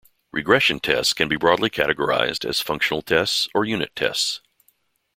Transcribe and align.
Regression 0.31 0.79
tests 0.79 1.13
can 1.13 1.29
be 1.29 1.35
broadly 1.35 1.69
categorized 1.69 2.43
as 2.43 2.59
functional 2.59 3.03
tests 3.03 3.47
or 3.53 3.65
unit 3.65 3.95
tests. 3.95 4.41